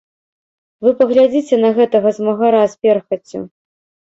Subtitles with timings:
[0.85, 3.41] Вы паглядзіце на гэтага змагара з перхаццю.